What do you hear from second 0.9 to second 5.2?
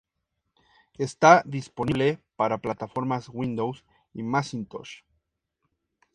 Está disponible para plataformas Windows y Macintosh.